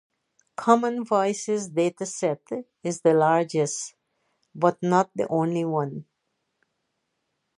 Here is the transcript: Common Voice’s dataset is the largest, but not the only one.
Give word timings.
Common 0.55 1.03
Voice’s 1.05 1.69
dataset 1.75 2.65
is 2.81 3.01
the 3.01 3.13
largest, 3.13 3.93
but 4.55 4.81
not 4.81 5.11
the 5.13 5.27
only 5.27 5.63
one. 5.63 6.05